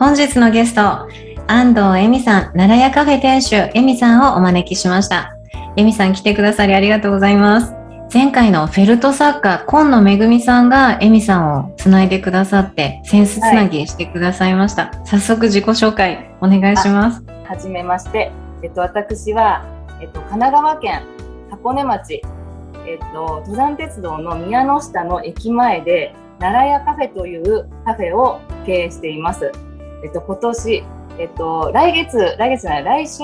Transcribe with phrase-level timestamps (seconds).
[0.00, 0.80] 本日のゲスト
[1.46, 5.36] 安藤恵美さん奈良屋カフェ店主恵美さんをお招きしました。
[5.76, 7.74] 恵美さん来てくださりありがとうございます。
[8.10, 17.22] 前回のフェルト作家今野めぐみさんが恵美さんをつないでくださってセンスつなぎしてくださいました、はい、早速自己紹介お願いします。
[17.44, 18.32] はじめまして。
[18.62, 19.66] えっと私は
[20.00, 21.02] えっと神奈川県
[21.50, 22.22] 箱根町
[22.86, 29.52] えっと登山鉄道の宮の下の駅前で奈良屋カフェというカフェを経営しています。
[30.02, 30.84] えっと、今年、
[31.18, 33.22] えっと、来月、来月じゃない、来週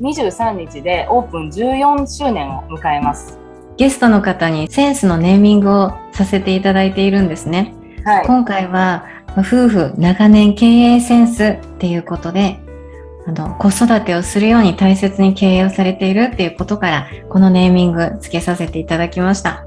[0.00, 3.38] 23日でオープン14周年を迎えます。
[3.76, 7.74] ゲストの方にセンスのネーミングをさせていただいているんですね。
[8.04, 9.06] はい、今回は
[9.38, 12.58] 夫婦長年経営センスっていうことで
[13.26, 19.66] あの子育てをするように大切に経営をされているっていうことからこのネーミングつけさせていただきました。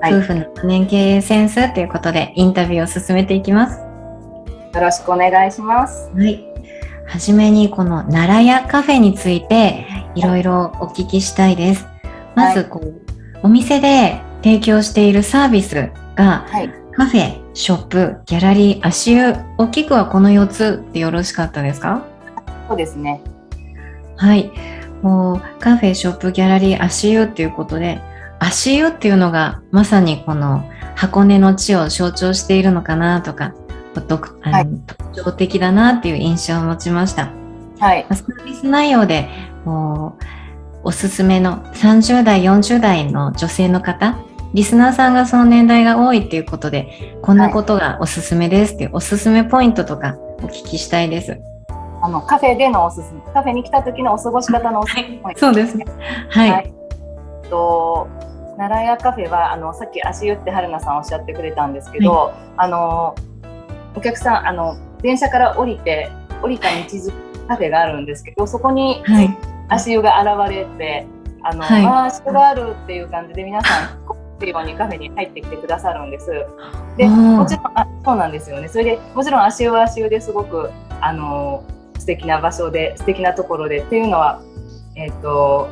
[0.00, 3.87] はい、夫婦の長年経営センスということでインタビューを進めていきます。
[4.74, 6.10] よろしくお願いします。
[6.14, 6.44] はい。
[7.06, 11.86] はじめにこの奈良屋カフェについていろいろお聞きしたいです。
[12.34, 12.94] まずこう、はい、
[13.44, 22.04] お店で提供しているサービスが、はい、カフェ、ショップ、ギャラリー、足湯、大きくはこの4つでよろしかったですか？
[22.68, 23.22] そうですね。
[24.16, 24.52] はい。
[25.02, 28.00] もうカフェ、ショップ、ギャラリー、足湯っていうことで、
[28.38, 30.62] 足湯っていうのがまさにこの
[30.94, 33.54] 箱根の地を象徴しているのかなとか、
[33.88, 37.30] 特あの、はい、特徴的だなっていう印象を持ちました。
[37.78, 39.28] はい、サービス内容で
[39.66, 40.12] お
[40.84, 44.18] おすすめの30代40代の女性の方
[44.54, 51.38] リスナーさんがその年代が多いっていうことでこんなことがおすすめですっていうおすすめポイントとかお聞きしたいです。
[52.00, 55.84] あのカフェでのおすすめカフェに来た時のお過ごし方のおすすめポイント、そうですね。
[56.30, 56.50] はい。
[56.50, 56.72] はい、
[57.50, 58.08] と
[58.56, 63.14] 奈良屋カフェはあのさっき足湯って春菜さんおっしゃってくれたんですけど、はい、あの
[63.98, 66.08] お客さんあの電車から降りて
[66.40, 67.12] 降りた道づ
[67.48, 69.02] カフェがあるんですけどそこに
[69.68, 71.06] 足湯が現れて、
[71.42, 76.30] あの、はい、あ足湯があるっていう感じで皆さんっていうようにカフェに入ってきてくださるんです。
[76.96, 78.68] でもちろんあそうなんですよね。
[78.68, 80.70] それでもちろん足湯は足湯ですごく
[81.00, 81.64] あの
[81.98, 84.40] 素敵な場所で素敵なところでっていうのは、
[84.94, 85.68] えーと、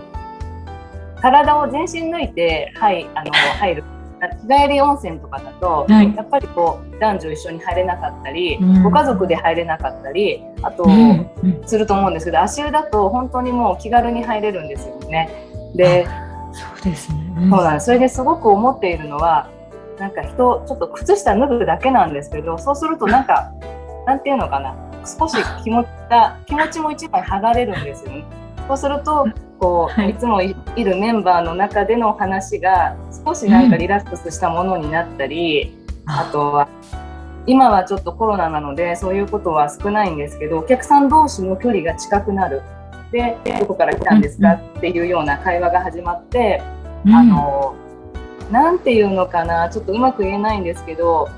[1.21, 3.85] 体を全身抜いて、はい、あの入る
[4.21, 11.29] 日帰り温泉とかだと、はい、やっぱりこう男女一緒に入れなかったり、うん、ご家族で入れなかったりあと、うん、
[11.67, 15.31] すると思うんですけど足湯だと本当にもう気軽に入れるんですよね。
[15.75, 16.07] で
[16.53, 17.87] そうですね、そうなんです。
[17.87, 19.51] それですごく思っているのは
[19.99, 23.53] なんか人ちょっと靴下脱ぐだけなんですけどそうするとなんか
[24.07, 24.75] なんていうのかな。
[25.07, 28.25] 少し気持ちが気持ちも一枚剥がれるんですよね。
[28.69, 29.27] そうすると
[29.61, 36.69] こう、はい、いつもいるメンバーの中での話が少しなんかリラックスしたものになったり、うん、あとは
[37.47, 42.63] 今はちょっとコロナなのでそういうことは少ないんですけどお客さん同士の距離が近くなる。
[43.13, 44.55] でどこから来たんですか？
[44.55, 46.61] っていうような会話が始まって、
[47.05, 47.77] うん、あの
[48.51, 49.71] なんていうのかな？
[49.71, 51.29] ちょっとうまく言えないんですけど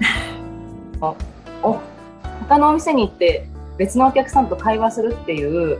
[1.62, 1.78] お
[2.48, 3.46] 他のお店に行って
[3.76, 5.78] 別のお客さんと会話するっていう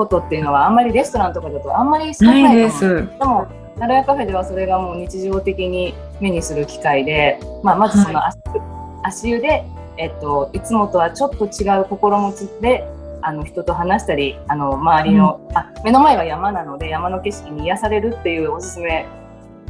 [0.00, 2.80] ことっていうのはあんまりレストランとかだとあんまり少ないです。
[2.96, 8.60] でも奈良屋カフェではそれがもう日常的に目にする機会で、まあ、まずその足はい、
[9.04, 9.64] 足湯で、
[9.96, 12.86] えっと、いつもとはちょっと違う心持ちで
[13.22, 19.06] あの人と話したりあの周りの、うん、あ目の前が山なので山の景色に癒されるっていうおすすめ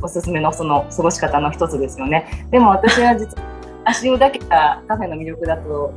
[0.03, 2.47] おすすめのその過ごし方の一つですよね。
[2.51, 3.47] でも私は実は
[3.85, 5.93] 足湯だけがカフェの魅力だと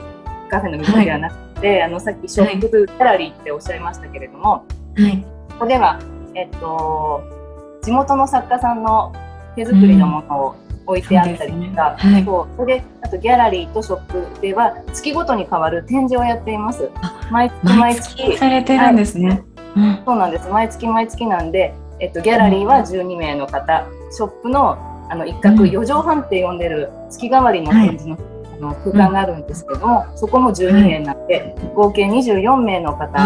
[0.54, 4.66] カフェの魅力ではなくて、はい、あのさっきショップギャラリーっておっしゃいましたけれども、
[4.96, 6.00] はい、ここでは、
[6.36, 7.24] えっと、
[7.82, 9.14] 地元の作家さんの
[9.56, 10.56] 手作りのものを
[10.86, 12.58] 置いてあったりとか、そう,、はい、そう。
[12.58, 16.90] それであとギャラリーとショップでは月ごとに変わる展示をやっています。
[17.32, 18.38] 毎月毎月。
[18.38, 19.40] されてるんですね、はい。
[19.76, 20.50] うん、そうなんです。
[20.50, 24.78] 毎月毎月なんで、えっと、ギャラリーは12名の方、ショップの
[25.10, 28.18] あの一角、4畳半って呼んでる月替わりの展示の,、あ
[28.64, 33.20] の空間があるんですけども、そこも12名なんで、合計24名の方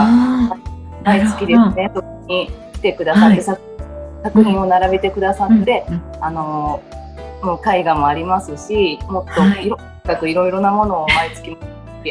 [1.04, 5.86] 毎月ですねそこに来てくださって、作品を並べてくださって、
[6.20, 6.82] あの
[7.42, 9.70] もう絵画もありますしもっとい。
[9.70, 9.78] ろ,、
[10.28, 11.58] いろいろなものを毎月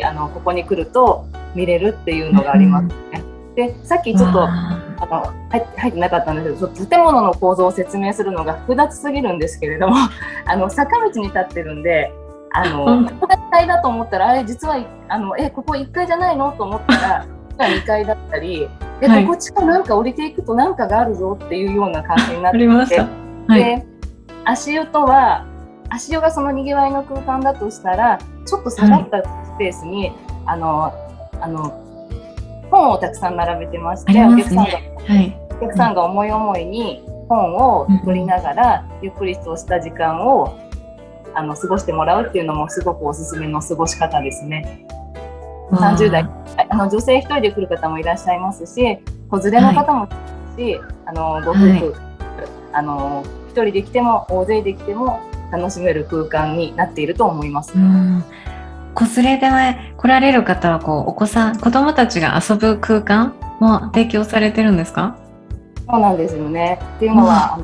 [0.04, 3.22] あのここに来ると見れるっていうのがありますね。
[3.54, 4.82] でさっきちょっとあ。
[5.04, 5.32] の
[5.76, 9.96] 入ってなかったんですけど建物の構造を説明するのが複雑すぎるんですけれども
[10.46, 12.12] あの坂道に立ってるんで
[12.56, 17.26] あの、ここが1階だと思ったらあれ実はあのえここ1階じゃないのと思ったら
[17.58, 18.68] 2階だったり
[19.00, 23.00] で、ここ地下なんか降りていくと何かがあるぞっていうような感じになってて、
[23.46, 23.86] はい、で
[24.44, 25.46] 足湯とは
[25.90, 30.14] 足湯がそのにぎわいの空間だとしたらちょっと下がったスペースに、はい、
[30.46, 30.92] あの
[31.40, 31.82] あの
[32.70, 34.68] 本をたくさん並べてまして、ね、お客さんが、は
[35.20, 40.65] い、お客さんが思い思いに本を取りながら、うん、ゆっくりとした時間を
[41.36, 44.86] あの過ごしてもらうっていうのもすごくおすすめの過ごし方ですね。
[45.70, 46.28] 30代
[46.70, 48.98] あの女性1人で来る方もいらっしゃいますし
[49.30, 50.16] 子連れの方もいま
[50.52, 51.80] すし、はい、あのご夫婦、はい、
[52.72, 55.20] あの1人で来ても大勢で来ても
[55.52, 57.72] 楽しめる空間になっていると思います。
[58.94, 65.18] 子連れで来られる方はこうお子さん子供たちが遊ぶ空間も提供されてるんですか？
[65.88, 66.78] そうなんですよね。
[66.96, 67.60] っていうのは、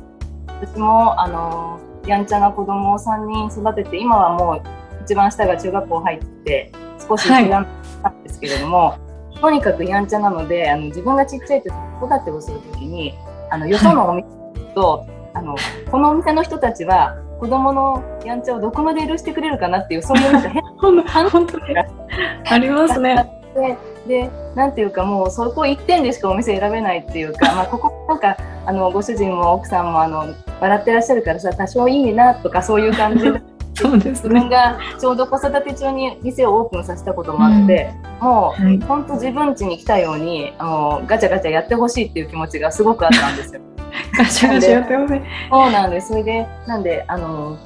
[0.60, 4.62] 私もあのやんちゃな子供を3人育てて今はもう
[5.04, 7.66] 一番下が中学校入って少し違っ
[8.02, 8.98] たんですけれども、は
[9.34, 13.14] い、とにかくやんちゃなのであの自分がちっちゃい時子育てをする時に
[13.50, 14.28] あのよそのお店
[14.74, 15.56] と、はい、あの
[15.90, 20.62] このお店の人たちは子供のやんちゃをどこまで許してくれるかなっていうそういうなんか変
[20.96, 21.76] な 本当に。
[21.76, 23.28] ありますね。
[24.06, 30.26] でなんていうかもうそこ1点でしかお店選べないっていうか、 まあ、ここなんかあのご主人も奥さんもあの
[30.60, 33.40] 笑ってらっしゃるからさ多少いいなとかそういう感じで
[33.74, 37.90] そうです、ね、自分がちょうど子育て中に店をオープンさせたこともあって、
[38.20, 43.60] うん、もう、はい、本当自分家に来たようにあのガチャガチャやってほしいっていう気持ちがすごくあったんですよ。
[44.16, 45.20] ガチャガチャやってほしい。
[45.50, 46.08] そうなんです。
[46.08, 47.56] それでなんであの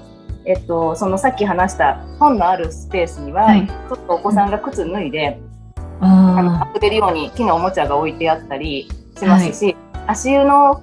[0.47, 5.56] えっと、そのさっき話した本のあるスペースには、はい、ちょっとお子さんが靴脱いで、うん、
[6.39, 8.89] あの遊べるように木のおもちゃが置いてあったり
[9.19, 9.77] しますし、はい、
[10.09, 10.83] 足湯の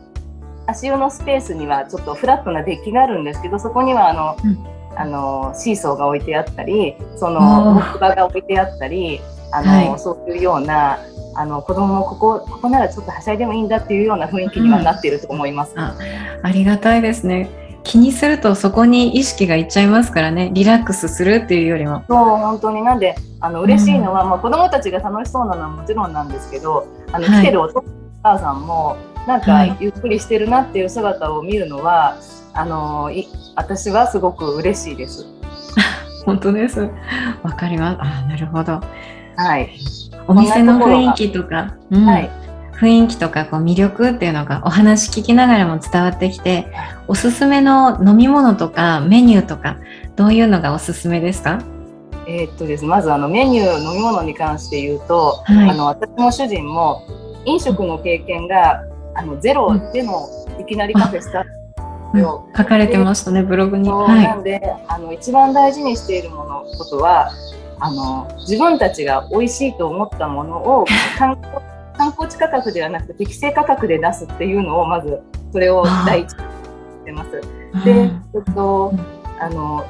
[0.66, 9.20] 足湯のスペースにはちょっとフラットなデッキがあるんですけどそこにはあの、うん、あのシーソーが置いてあったりその木馬が置いてあったり
[9.52, 11.00] あの、はい、そういうような
[11.36, 15.74] あの子供もここここならちょっとはしゃいでもいいんだっていうような雰囲気にはなっていると思います。
[15.74, 15.98] うん、あ
[16.44, 17.50] ありがたいですね。
[17.84, 27.84] 気にするとそこに意識がいっちゃいますからねリラックスするっていうよりもそう本当になんであの嬉しいのは、うん、まあ、子どもたちが楽しそうなのはもちろんなんですけどあの、はい、来てるお父
[28.24, 28.98] さんさんも
[29.28, 32.20] なんかゆっくりしてるなっていう姿を見るのは、はい、
[32.54, 35.26] あのい私はすごく嬉しいです。
[36.26, 36.90] 本当です。
[37.42, 37.98] わかります。
[38.02, 38.82] あなるほど。
[39.36, 39.70] はい。
[40.28, 42.30] お店の雰囲気とか、うん、はい、
[42.84, 46.68] 雰囲気とかこう魅力っていうのがお話聞きながらも伝わってきて
[47.08, 49.78] おすすめの飲み物とかメニューとか
[50.18, 51.64] どういうのがおすすめですか？
[52.28, 57.02] えー、っとですまずあのメニュー飲み物に関して言うと、はい、あの私も主人も
[57.46, 58.84] 飲食の経験が
[59.16, 60.30] あのゼロでも
[60.60, 63.90] いきなりカフェスタート、書かれてましたねブログに。
[63.90, 67.32] はい、なんであの一番大事にしているものことは
[67.80, 70.86] あの自分たちが美味しいと思ったものを
[71.18, 71.73] 観光
[72.04, 75.22] 観光地価格ではなくて適正価格で出すっていうのをまず
[75.54, 77.32] それを第一にしてます。
[77.86, 78.94] で、えっと、
[79.40, 79.86] あの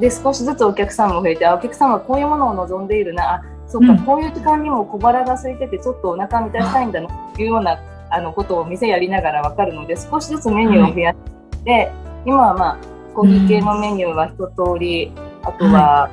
[0.00, 3.34] で少しずつお客さんも増えてあお客さんはこういうものを望んでいるな。
[3.34, 7.78] あそうか、うん、こういう時間にも小腹が空いててちょっとお腹満たしたいんだなっていうような
[8.10, 11.92] あのことを店やりながら分かるので少しずつメニューを増やして、はい、
[12.26, 12.78] 今はまあ
[13.14, 15.70] コーヒー系のメニューは一通り、うん、あとは、
[16.02, 16.10] は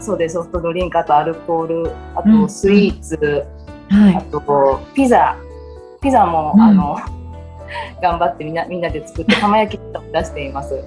[0.00, 3.46] い、そうですソフトドリンクあとアルコールあとスイーツ、
[3.90, 5.36] はい、あとピザ
[6.00, 6.96] ピザも、うん、あの
[8.02, 10.82] 頑張ってみんなみんなで作って釜焼きピザを出しています。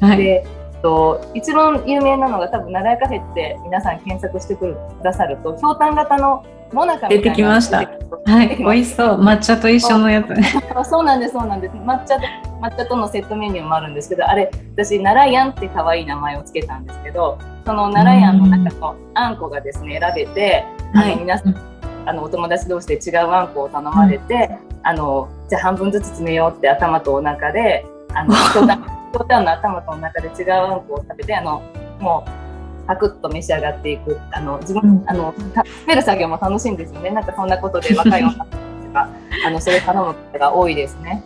[0.00, 0.46] はい、で
[0.82, 7.78] と一番有名なのが多分奈良カフェって皆さん検索してくださるとひょうたん型のモナカ出てきました。
[7.78, 9.22] はい、美味しそう。
[9.22, 10.28] 抹茶と一緒のやつ。
[10.88, 11.74] そうなんです、そうなんです。
[11.76, 12.22] 抹茶と
[12.62, 21.54] 抹茶とのセットメニューもあるんですけど、あれ私奈良やんって可愛い名前をつけたんですけど、その奈良やんの中のあんこがですね選べて、あの皆さん
[22.06, 28.66] あのお友達同士で違うあんこを頼まれて、うん、あのじゃあ半分ずつ詰めようって頭とお腹であのひょう
[29.28, 31.62] たんの頭との中で違うあんこを食べてあの
[32.00, 38.38] もうパクッと召し上がっていくあの自分、うん、あの食べる作業も楽しいんですよねなんかそんなことで若い女と
[38.92, 39.08] か
[39.46, 41.22] あのそれ頼むことが多いですね。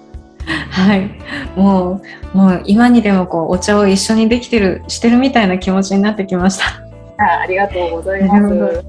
[0.70, 1.10] はい、
[1.56, 2.00] も
[2.34, 6.64] うもう今にでもこうお茶を一緒にできてるしてるみたいな気持ちになってきました。
[7.18, 8.84] あありがとうございます。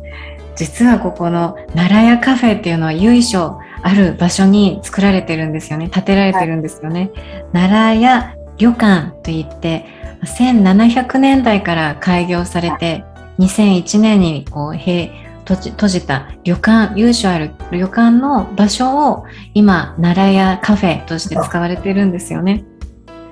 [0.58, 7.12] 実はここの奈良屋カフェっていうのは由緒ある場所に作られてるんですよね建てられてるんですよね。
[7.14, 9.86] はい、奈良屋旅館といって
[10.24, 13.06] 1700年代から開業されて
[13.38, 15.12] 2001年にこう閉
[15.46, 22.66] 閉じた旅館由緒ある旅館の場所を今奈良屋カフェとして使われてるんですよね。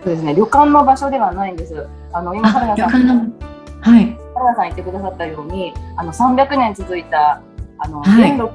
[0.03, 1.88] そうですね旅館の場所ではないんです。
[2.13, 3.34] あの今原田さん
[3.82, 7.42] はい原田さん言ってくださったようにあの300年続いた
[7.77, 8.54] あの、はい、元禄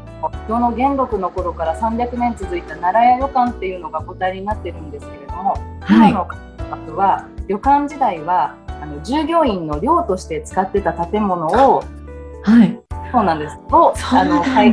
[0.49, 6.37] どの元禄の頃から300年続いた奈良屋旅館っていうのが答えになってるんですけれども、はい、今の価
[6.76, 11.82] 格は旅館時代はあの従業員の寮として使ってた建物を、
[12.42, 12.80] はい、
[13.12, 13.56] そうなんです。
[13.70, 14.72] をあの改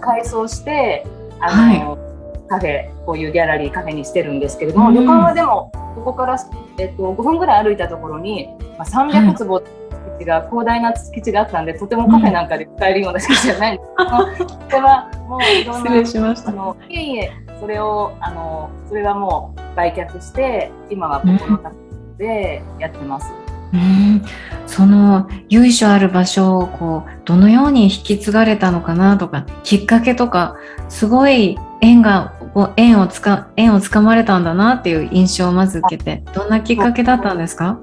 [0.00, 1.06] 改装して
[1.40, 2.04] あの、は
[2.44, 6.38] い、カフェこういうギャラリーカフェにしてるんですけれども、うん、旅館はでもここから、
[6.78, 9.87] えっと、5分ぐらい歩いたところに、まあ、300坪、はい
[10.18, 13.90] 地が広大な敷地があったんでとてもカフェなんかで使えるような敷地じゃないんです。
[14.38, 16.50] けど、それはもういろんなしました。
[16.50, 23.26] あのいえいえそれをあのそれはもう売却して今はここの建物でやってます。
[23.70, 24.24] うん、
[24.66, 30.56] その由緒ある場所をこうどのように引き継がれたのかなとかきっかけとか
[30.88, 32.32] すごい縁が
[32.76, 37.78] 縁をつか縁をつかまれたんだなっていう印象をまず受けてどんなきっかけだったんですか？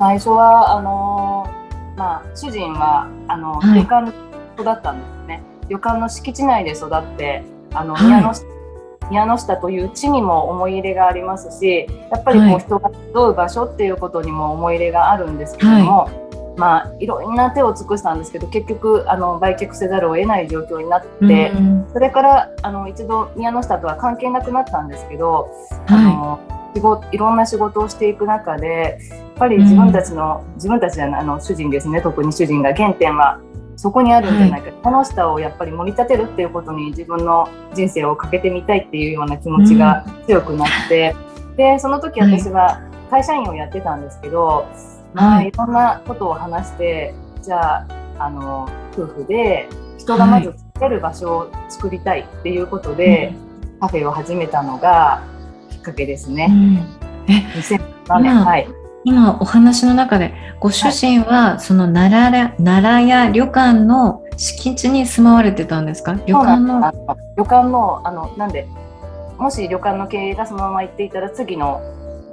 [0.00, 1.21] 最初はあの
[2.02, 4.12] まあ、主人はあの、はい、旅館で
[4.60, 5.42] 育ったんですね。
[5.68, 8.44] 旅館の敷地内で育ってあの、宮の下
[9.08, 12.98] 宮の下という地にも思い入れがありますしやっぱりこう、人が集
[13.30, 25.48] う場所っていうことにも思い入れがあるんですけども、はい、まあ、いろんな手を尽くしたんですけど結局あの売却せざるを得ない状況になって、うん、それからあの一度宮の下とは関係なくなったんですけど、
[25.86, 28.98] あの仕事いろんな仕事をしていく中で
[29.42, 32.00] ぱり自分たちの、うん、自分たちじゃないあの主人ですね。
[32.00, 33.40] 特に主人が原点は。
[33.74, 41.16] そこにあるんじゃないか、はい、楽しさをやっぱり盛り立てるっていうことに自分の人生をかけてみたいっていうような気持ちが強くなって、
[41.48, 44.64] うん、でその時私は会社員をやってたんですけど、は
[45.14, 47.86] い、まあいろんなことを話してじゃあ
[48.18, 53.36] あの夫婦で人がまずつける場所を作りたいっていうことで、はい、
[53.80, 55.24] カフェを始めたのが
[55.82, 56.46] かけですね。
[56.50, 58.68] うん、え2007年、はい。
[59.04, 66.14] 今お話の中でご主人はその奈良奈良屋旅館の敷地に住まわれてたんですか？
[66.24, 66.80] 旅館の
[67.36, 68.68] 旅館のあのなんで
[69.38, 71.80] もし旅館の経営がそのまま行っていたら次の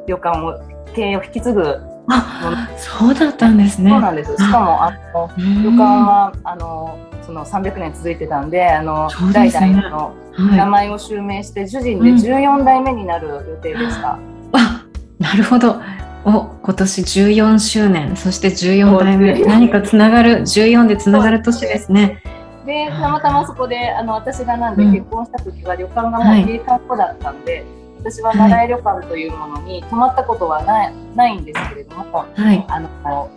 [0.08, 0.62] 旅館を
[0.94, 3.90] 経営を引き継ぐあそうだったんですね。
[3.90, 4.32] そうなんです。
[4.36, 10.16] しかもあの旅館はあのその300年続いてたんであの、ね、代々の
[10.56, 14.14] 名前を襲名して、はい、主人で14代目になる予定でした。
[14.14, 14.20] うん、
[14.54, 14.84] あ
[15.20, 15.80] なるほど。
[16.26, 19.46] お今年14周年そして14代目。
[19.46, 22.24] 何かつながる14でつながる年ですね。
[22.66, 27.66] でたまたまそこであの私がなんで結婚した時は旅館がもう閉館後だったんで、はい、
[28.00, 33.30] 私は奈良旅館というものに泊まったことはないないんですけれども、はい、あの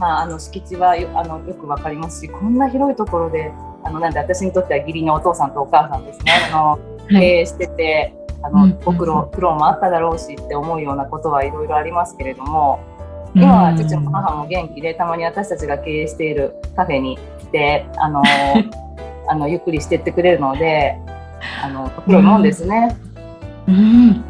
[0.00, 3.52] まあ、あの敷地はよあのよくわかりますしこんな広いところで
[3.84, 6.32] あのなんで私にとっては義理のお父さんとお母さんですね。
[6.52, 6.78] あの
[7.08, 12.80] 経営してて、あの、ご苦労苦労もあっただろうしって思うようなことはいろいろありますけれども
[13.34, 18.22] 今は父も母も元気でたまに私たちが経営しているカフェに来てあの
[19.28, 20.98] あのゆっくりしてってくれるので
[21.62, 22.96] あの黒いもんですね。
[23.68, 24.24] うん、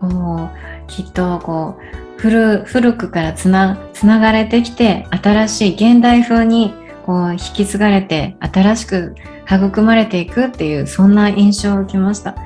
[0.00, 0.48] うん、
[0.86, 6.72] きっとこう古古くからつなつながれてきて新しい現代風に
[7.04, 12.36] こう引き継がれて新しく育まれていくっていうそんな印象を受けました。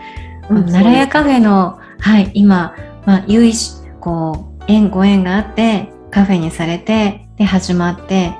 [0.48, 8.32] 奈良屋カフェの、はい、今、まあ、唯一、こう、縁ご縁があって、カフェにされて、で、始まって、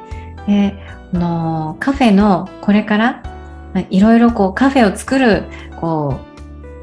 [0.47, 0.75] で、
[1.13, 3.23] のカフェのこれから、
[3.91, 5.45] いろいろこうカフェを作る、
[5.81, 6.26] こう、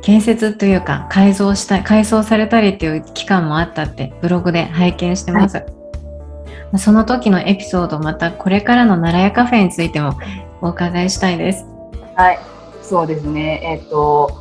[0.04, 5.58] 建設というか改造したい、改装されたりっていう期間もあったってブログで拝見してます。
[5.58, 5.64] は
[6.74, 10.20] い、その時のエピソード、またこれからの奈良屋カフェについても
[10.62, 11.66] お伺いしたいです。
[12.16, 12.40] はい、
[12.82, 13.62] そうですね。
[13.64, 14.38] えっ、ー、と、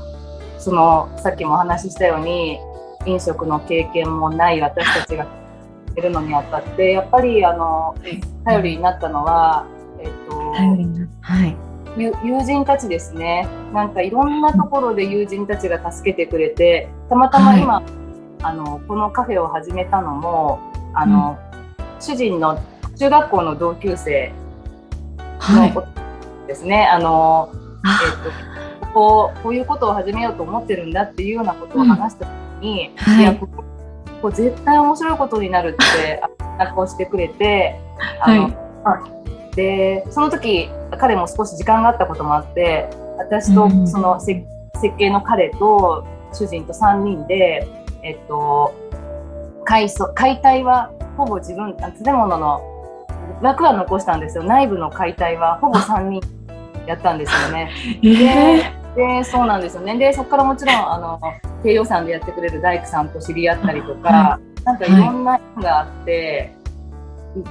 [0.58, 2.58] そのさっきもお話ししたように
[3.06, 5.26] 飲食の経験もない私たちが
[5.96, 7.94] いるのにあたってやっぱりあの
[8.44, 9.66] 頼りになったのは、
[10.00, 10.36] えっと
[11.20, 11.56] はい、
[11.96, 13.46] 友人たちですね。
[13.72, 17.84] なんかいろんなところで友人たちが助けてくれてたまたま今、はい、
[18.42, 20.60] あのこのカフェを始めたのも
[20.94, 21.38] あの、
[22.00, 22.58] 主人の
[22.98, 24.32] 中学校の同級生
[25.40, 25.86] の
[26.46, 26.86] ですね。
[26.86, 33.22] あのえっとこうこういうことを始めようと思ってるんだっていうようなことを話した時に、はい。
[33.22, 33.48] いやこ
[34.20, 36.22] こ絶対面白いことになるって
[36.58, 37.78] あこうしてくれて
[38.20, 39.22] あの、はい
[39.54, 40.68] でその時
[40.98, 44.44] 彼も少し時間があったこともあって私とうんそのせ
[44.80, 47.68] 設計の彼と主人と3人で、
[48.02, 48.74] えっと、
[49.64, 52.60] 改装解体はほぼ自分あ建物の
[53.42, 54.44] 枠は残したんですよ。
[54.44, 56.20] 内部の解体はほぼ3人
[56.86, 57.70] やったんですよね。
[58.02, 59.96] えでそうなんですよね。
[59.96, 61.20] でそこからもちろんあの
[61.62, 66.52] 低予算でやってくれる大工さんと知り合ったりとか、はなんかいろんな縁があって、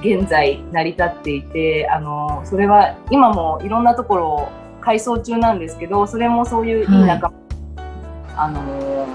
[0.00, 4.48] 現在成り立っていてあのそれは今もいろんなところを
[4.80, 6.84] 改装中なんですけどそれもそういうい。
[6.84, 7.34] い仲間、
[8.36, 9.06] あの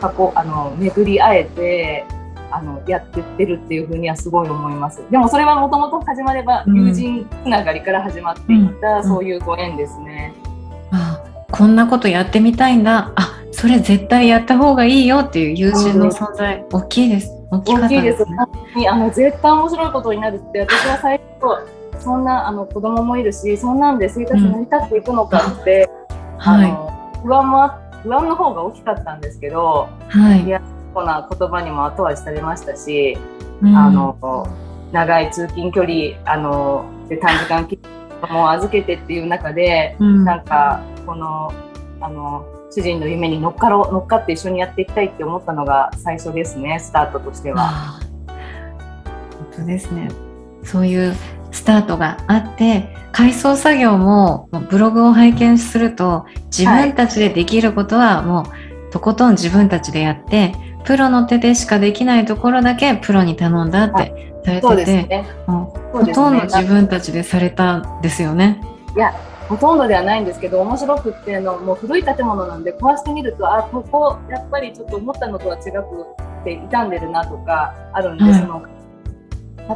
[0.00, 2.04] 過去あの巡り会えて
[2.50, 5.02] あのやってってるっていうふうにはすごい思います。
[5.10, 6.88] でもそれはもともと始まればうん。
[6.88, 9.04] 友人つながりから始まっていった、うん。
[9.04, 10.32] そういうご縁ですね。
[10.90, 13.12] あこんなことやってみたいんだ。
[13.16, 18.24] あそれ絶対やった方がいいよっていう友人の存在、大きいです大きかった大きいです。
[18.24, 18.36] ね。
[18.76, 25.88] にあの絶対面白いことになるって私は最初そんなあの子供もいるしそんなんで生活成り立っていくのかって、
[26.38, 30.44] あはの不安もあ不安の方が大きかったんですけどいはい。
[30.44, 30.60] いや
[30.92, 33.16] こんな言葉にも後押しされましたし、
[33.62, 33.76] うん。
[33.76, 34.46] あの
[34.92, 37.76] 長い通勤距離あので短時間子
[38.26, 40.24] 供を預けてっていう中で、うん。
[40.24, 41.52] なんかこの
[42.00, 48.00] あの主人の夢に乗っかろう乗っかって一緒にやっていきたいって思ったのが最初ですねスタートとしては。
[48.26, 50.08] 本当ですね
[50.64, 51.14] そういう
[51.52, 58.42] スタートがあって改装作業もブログを拝見すると自分たちでできることはも
[58.88, 60.52] うとことん自分たちでやって
[60.84, 68.60] プロの手でしかできないところだけプロに頼んだってされてて、ほとんど自分たちでされたんですよね。
[68.94, 69.14] いや、
[69.56, 78.34] ほとんどではないんですけど、面白くってあの、もう古い建物なんで、壊してみると、あ、ここ、やっぱりちょっと思ったのとは違くて、傷んでるなとかあるんで、はい。
[78.34, 78.62] その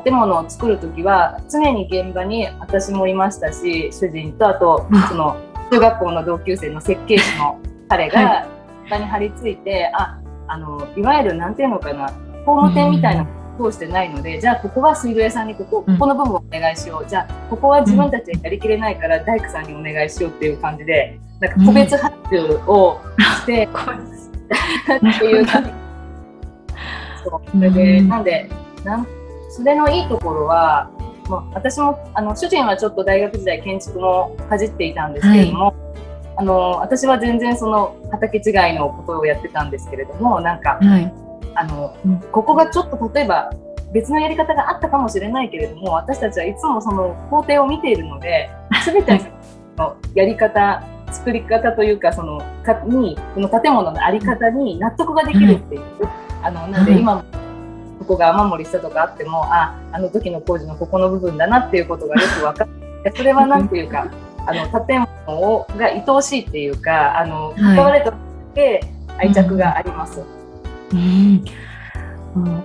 [0.02, 5.36] 建物を作るときは、常に現場に私もいましたし、主人と、あとうん、その
[5.70, 8.46] 中学校の同級生の設計士の彼はが、
[8.88, 12.06] 下に張り付いて、あ、あの、いわゆるなんていうのかな、
[12.44, 13.26] 工務店みたいな
[13.58, 17.08] 通してないので、じゃあここは水道屋さんにここ、ここの部分をお願いしよう。
[17.08, 23.68] じゃあここは自分たちでやりきれないから大工さんにお願いしようっていう感じで、なんか個別発注をして、
[24.96, 25.70] っていう感じ。
[27.24, 27.50] そう。
[27.50, 28.50] それで、うんなんで、
[28.84, 29.06] なん
[29.50, 30.90] それのいいところは、
[31.28, 35.74] もう私もあの主人はちょっと大学時代建築もかじっていたんですけれども、
[36.36, 41.12] あの私は全然その畑違いのことをやってたんですけれどもなんかはい、
[41.58, 43.50] あの、うんここがちょっと例えば
[43.92, 48.50] 別のやり方があったかもしれないけれども私たちはいつもその工程を見ているので
[48.84, 49.20] 全て
[49.76, 55.82] のやり方作り方というかそのかにこの建物の在り方に納得ができるっていう、
[56.42, 57.22] あのなんではい今も
[57.98, 62.68] ここが雨漏りしたとかあってもああの時の工事のここの部分だなっていうことがよく分かっ
[63.02, 64.06] て それはなんていうか
[64.46, 67.54] あの建物をが愛おしいっていうかあのはい。
[67.54, 68.16] 使われただ
[68.54, 68.80] け
[69.18, 70.37] 愛着があります。
[70.92, 71.44] うん
[72.34, 72.64] もう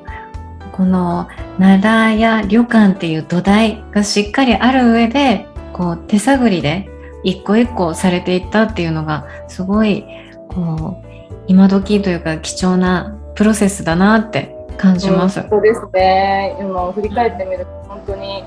[0.71, 1.27] この
[1.59, 6.89] 奈良や旅館っていう土台がしっかりある上でこう手探りで
[7.23, 10.05] 一個一個されていったっていうのがすごい
[10.49, 15.39] こう今時というか貴重なプロセスだなって感じます。
[15.39, 16.57] うんそうですね。
[16.59, 18.43] 今振り返ってみると本当に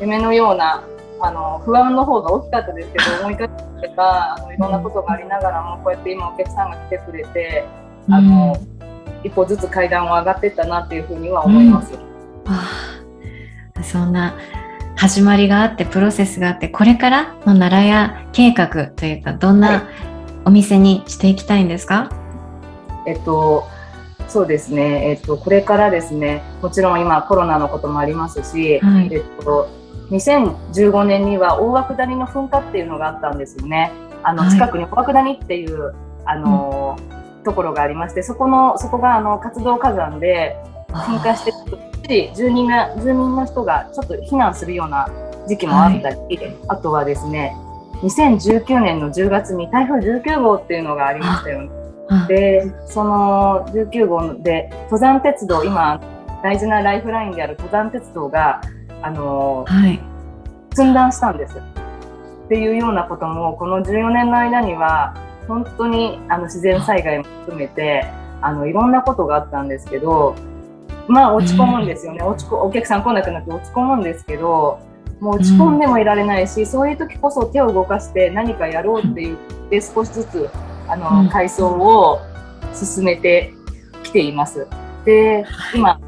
[0.00, 0.82] 夢のような
[1.20, 7.64] あの不安の方が大きかったですけど思い返してみればあのいろんなことがありながらもこうやって今お客さんが来てくれて
[8.08, 8.56] あの、
[9.24, 11.92] 一歩ずつ階段を上がっていったなっていうふうには思います。
[12.46, 12.68] あ
[13.76, 13.82] あ。
[13.82, 14.36] そんな
[14.96, 19.72] 始まりがあってプロセスがあってこれからの奈良屋計画というかどんはい。
[19.78, 19.88] な
[20.44, 22.10] お店にしていきたいんですか、
[23.06, 23.66] えっと
[24.26, 29.08] そうですね、えっと、これからですねもちろん今コロナのこともありますし、はい。
[29.12, 29.68] えっと、
[30.10, 33.92] 2015年には大涌谷の噴火っていうのがあったんですよね。
[34.22, 34.50] あのはい。
[34.52, 35.94] 近くに大涌谷っていう、
[36.26, 36.96] あの
[37.44, 40.56] ところがありましてそこのそこがあの活動火山で
[40.88, 41.44] 噴火し
[42.02, 45.08] て住人が住民の人がちょっと避難するような
[45.48, 47.56] 時期もあったり、あとはですね
[48.02, 51.70] 2019年の10月に台風19号っていうのがありましたよね。
[52.08, 56.00] あでその19号で登山鉄道今
[56.42, 58.60] 大事なライフラインである登山鉄道が
[59.02, 60.00] あのはい。
[60.74, 61.56] 寸断したんです。
[61.58, 65.14] っていうようなこともこの14年の間には
[65.48, 68.06] 本当にあの自然災害も含めて
[68.40, 70.34] あのいろんなことがあったんですけど
[71.08, 74.78] まあ落ち込むんですよね、落ちこお客さん来なくなって落ち込むんですけど
[75.20, 80.48] もう落ち込んでもいられないし、そういう時こそ手を動かして何かやろうって言って少しずつ
[80.88, 82.20] あの、改装を
[82.74, 83.52] 進めて
[84.02, 84.66] きています。
[85.04, 86.00] で今、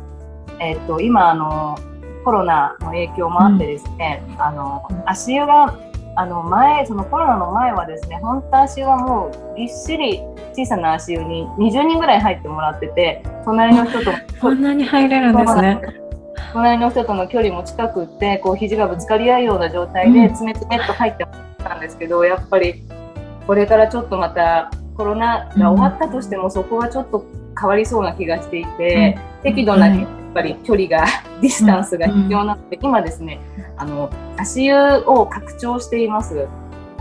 [0.61, 1.79] えー、っと今あの
[2.25, 5.77] コロナの影響もあってですね、あの足湯が
[6.15, 10.21] あの前そのコロナの前はですね本当足湯はもうぎっしり
[10.53, 15.81] 小さな足湯に20人ぐらい入ってもらってて隣の人とこんなに入れるんですね。
[16.53, 21.27] 隣の人との距離も近くってこう肘がぶつかり合うような状態で詰め詰めっと入って
[21.59, 22.83] たんですけど、うん、やっぱり
[23.47, 27.25] これからちょっとまたコロナが終わったとしても、そこはちょっと
[27.59, 31.07] 変わりそうな気がしていて、うん、適度なやっぱり距離が
[31.41, 33.41] ディスタンスが必要なので、今ですね
[33.77, 34.75] あの足湯
[35.07, 36.47] を拡張しています。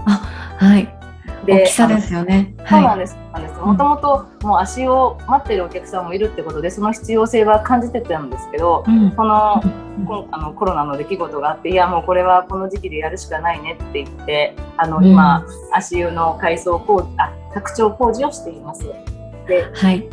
[0.05, 0.09] あ
[0.57, 1.01] はい
[1.45, 2.53] で大きさですよね。
[2.69, 3.17] そうなんです。
[3.63, 18.83] もともともう足を待ってるお客さんもいるってことでその必要性は感じてたんですけど、うん、この、うん、あのコロナの出来事があっていやもうこれはこの時期でやるしかないねって言ってあの、うん、今足湯の改装工あ拡張工事をしています。
[19.47, 20.09] で、はい、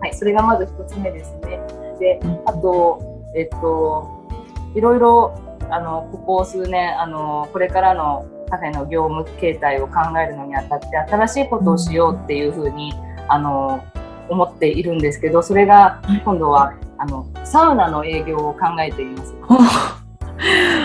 [0.00, 1.60] はい、それがまず一つ目ですね。
[1.98, 3.00] で、あと
[3.36, 4.28] えっと
[4.74, 12.92] いろいろあのここ数年あのこれからのカフェの業務形態を考えるのにあたって新しいことをしようっていうふうに
[13.28, 13.84] あの
[14.28, 19.34] 思っているんですけどそれが今度はあのサウナの営業を考えています。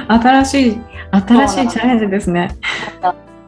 [0.08, 2.56] 新しい新しいチャレンジですね。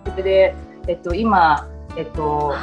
[0.06, 0.56] それで、
[0.88, 2.54] えっと、今、えっと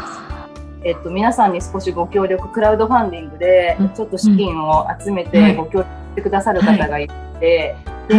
[0.85, 7.09] えっと、皆さんに少しご協力クラウドファンディングでちょっと資金を集めてご協力してくださる方がい
[7.41, 8.15] て、はい、で、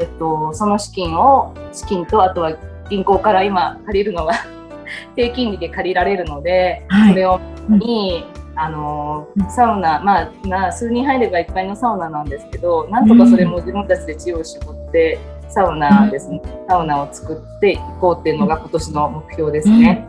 [0.00, 2.56] えっと、その資金を資金とあとは
[2.88, 4.34] 銀行から今借りるのは
[5.16, 8.24] 低金利で借りられるので、はい、それをに、
[8.60, 20.06] あのサウナ、まあ、まあ、数人入ればいっぱいのサウナなんですけどなんとかそれも自分たちで知恵を絞ってサウナですね、サウナを作っていこうっていうのが今年の目標ですね。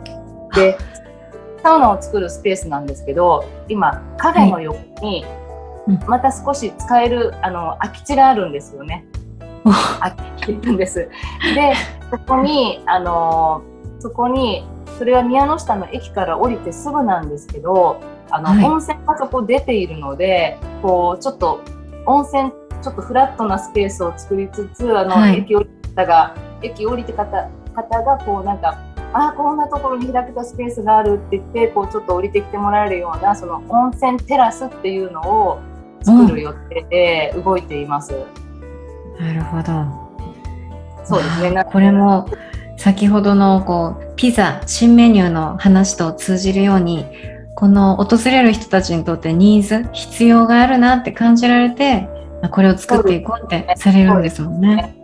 [0.54, 0.76] で
[1.62, 5.24] サウナを作るスペースなんですけど今カフェの横に
[6.06, 9.04] また少し使えるあの空き地があるんですよね。
[10.00, 11.08] 空き地なんです。
[11.54, 11.74] で
[12.10, 13.62] そこにあの
[13.98, 14.64] そこに
[14.98, 21.62] それは宮の下の駅から降りてすぐなんですけどあの、はい、温泉がそこ出ているのでこうちょっと
[22.06, 22.50] 温泉
[22.82, 28.78] ちょっとフラットなスペースを作りつつあの、はい、駅降り方が駅降りて方方がこうなんか
[29.12, 35.60] あこんなところに開けたスペースがあるって言ってこうちょっと降りてきてもらえるようなその温泉テラスっていうのを
[36.02, 38.14] 作る予定で動いています。
[39.18, 40.00] なるほど。
[41.04, 41.64] そうですね。
[41.64, 42.28] これも
[42.76, 47.04] 先ほどのこうピザ新メニューの話と通じるように
[47.54, 52.08] この訪れる人たちにとってニーズ必要があるなって感じられて
[52.50, 54.96] これを作っていこうってされるんですもんね。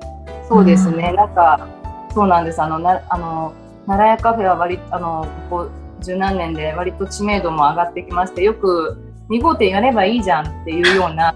[0.49, 1.13] そうですね。
[1.13, 1.69] なんか
[2.15, 2.63] そうなんです。
[2.63, 3.53] あのなあの
[3.87, 8.97] 奈良屋カフェは割あのここ十何年で割と知名度も上がってきましてよく
[9.29, 11.35] 2号店やればいいじゃんっていうような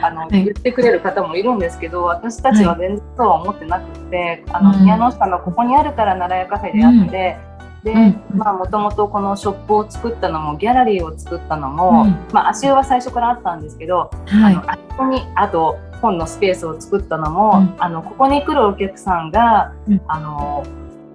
[0.00, 4.16] あの、はい、言ってくれる方もいるんですけど私たちは全然そうは思ってなくて、
[4.48, 7.36] はい、あの宮の下のここにあるから奈良屋カフェであって。
[7.84, 19.74] うん、で、まあ、もともとこのショップを作ったのもギャラリーを作ったのも、うん、まあ、足湯は最初からあったんですけど、はい、あのあそこにあと本のスペースを作ったのも、うん、あのここに来るお客さんが、
[20.06, 20.64] あの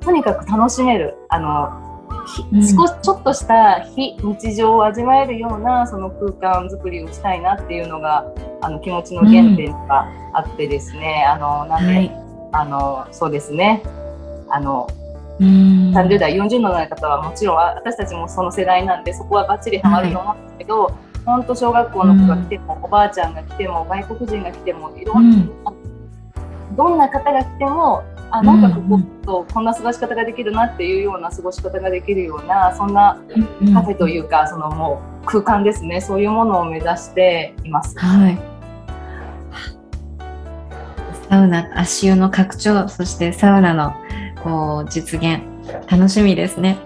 [0.01, 1.92] とにかく楽しめるあの
[2.25, 8.25] 少しちょっとした非日常を味わえるようなその空間づくりをしたいなっていうのが
[8.61, 12.11] あの気持ちの原点があってですね、うん、あのなんで、はい、
[12.53, 13.83] あのそうですね。
[14.49, 14.87] あの
[15.39, 28.03] 30代40の方はもちろん私たちもその世代なんでそこはばっちりはまると思うんですけど、本、当、小学校の子が来ても、おばあちゃんが来ても外国人が来てもいろんな、うん、どんな方が来ても
[28.35, 33.21] あなんかこことこんな過ごし方ができるなっていうような過ごし方ができるようなそんな
[33.75, 36.01] カフェというかそのもう空間ですね。
[36.01, 37.95] そういうものを目指しています。
[37.99, 38.39] はい。
[41.29, 43.93] サウナ足湯の拡張そしてサウナの
[44.43, 45.43] こう実現。
[45.87, 46.79] 楽しみですね。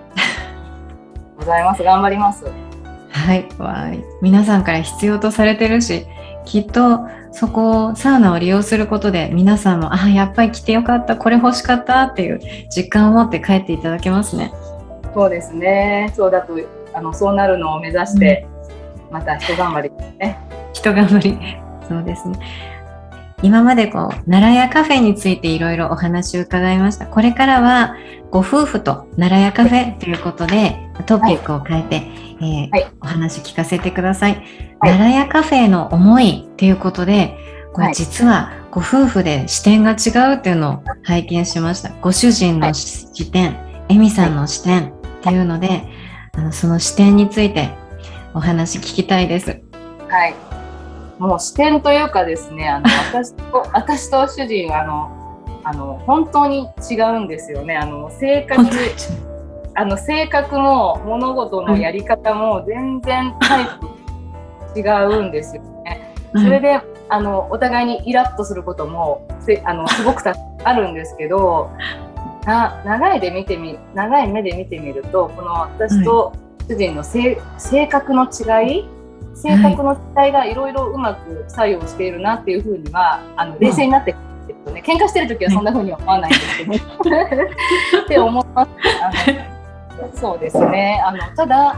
[1.38, 1.82] ございます。
[1.82, 2.44] 頑張ります。
[3.10, 3.48] はい。
[3.58, 3.86] わ
[4.22, 6.06] 皆さんから必要とされてるし
[6.46, 14.54] きっとそこをサウナを利用することで皆さんもあやっぱり来てよかったこれ欲しかったっていう実感を持って帰っていただけますね。
[15.14, 16.54] そうですねそうだと
[16.94, 18.48] あのそうなるのを目指して、
[19.12, 20.40] また一頑張りでね。
[20.74, 21.38] 人頑張り
[21.88, 22.40] そうですね。
[23.44, 27.06] 今までこう奈良屋カフェについていろいろお話を伺いました。
[27.06, 27.96] これからは
[28.32, 32.06] ご夫婦と奈良屋カフェということでトピックを変えて、はい、
[32.40, 34.44] えーはい、お話聞かせてください、はい、
[34.92, 37.38] 奈良屋カフェの思いということで
[37.74, 41.92] これ実はご夫婦で視点が違うっていうのを拝見しました。
[42.02, 43.56] ご主人の視点、
[43.90, 45.84] エミさんの視点っていうので
[46.34, 47.70] あのその視点について
[48.34, 49.62] お話聞きたいです。
[50.10, 50.47] はい
[51.20, 55.12] もう視点というかですねあの 私と私と主人はあの
[55.64, 57.76] あの本当に違うんですよね。
[57.76, 58.66] あの性格
[59.76, 63.66] あの性格も物事のやり方も全然タイ
[64.74, 64.82] プ違
[65.20, 66.14] うんですよね。
[66.34, 71.70] それであのお互いにイラッとすることもせあのすごくたあるんですけど
[72.46, 76.34] な長いで見てみ長い目で見てみるとこの私と
[76.68, 77.38] 主人の性
[77.88, 78.97] 格の違い
[79.38, 86.74] 性格の違いがいろいろうまく作用しているなっていうふうにはあの冷静になってくるとね喧嘩してる時はそんなふうには思わないんですけど、
[88.04, 88.72] って思います。
[89.04, 91.02] あのそうですね。
[91.06, 91.76] あのただ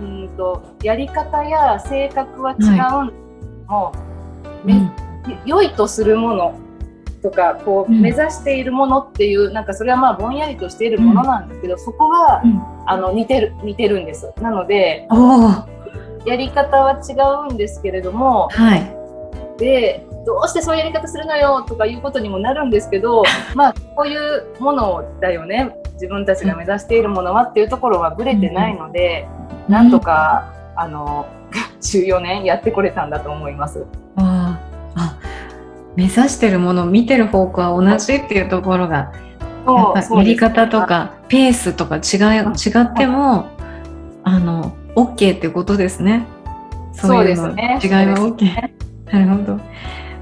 [0.00, 3.28] うんとやり方や性格は違うん
[3.66, 3.92] も、は
[4.66, 4.72] い。
[4.72, 4.90] うん、
[5.44, 6.54] 良いとするもの
[7.22, 14.32] とかこう目指しているものっていう、うん、なんかそれはまあぼんやりとしているものなんですけど、うん、そこが、うん、あの似てる似てるんです。
[14.40, 15.06] なので
[16.28, 18.98] やり方は違うんですけれども、はい、
[19.58, 23.22] でどうしてそういうやり方するのよとかいうことにもなるんですけど
[23.54, 29.26] まあこういうものだよね自分たちが目指しているものはっていうところはぶれてないので、
[29.66, 31.26] うん、なんとかあの
[31.80, 33.86] 14年やってこれたんだと思います。
[34.16, 34.58] あ
[34.96, 35.16] あ
[35.96, 39.10] 目指してるもの見てる方向は同じっていうところが
[39.66, 43.46] やり方とかペースとか違い違っても
[44.22, 46.26] あの OK ってことですね。
[46.92, 48.44] そういうの、ね、違いは OK。
[48.44, 48.74] ね、
[49.06, 49.58] なるほ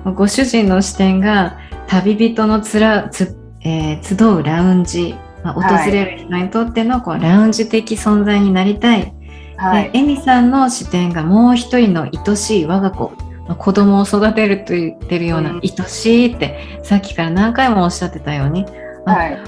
[0.05, 0.13] ど。
[0.13, 9.13] ご主人の視点が旅人のつらつ、えー、集うラウンジ、まあ、訪れる人にとってのこうラウンジ的存在になりたい。
[9.57, 13.13] はい、でエミさんの視点がもう一人の愛しい我が子、
[13.49, 18.67] まあ、子供を育てると言ってるような、愛しいってさっきから何回もおっしゃってたように、
[19.07, 19.39] はい、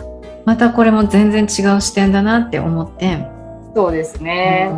[0.46, 3.18] またこれも全然違う視点だなって思って。
[3.74, 4.70] そうですね、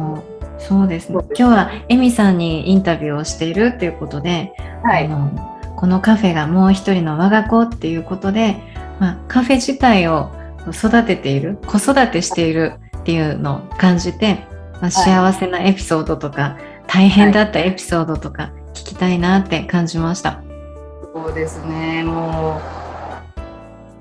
[0.61, 1.19] そうですね。
[1.31, 4.53] 今日はエミさんにインタビューをしているっていうことで、
[4.85, 8.57] はい、あのこのカフェがもう一人の我が子っていうことで、
[9.01, 10.31] まあ、カフェ自体を
[10.73, 14.47] 育てている子育てしているっていうのを感じて、
[14.81, 20.43] まあ、幸せなエピソードとか、はい、大変だったエピソードとか聞きたいなって感じました。
[21.13, 22.05] そうですね。
[22.05, 22.61] も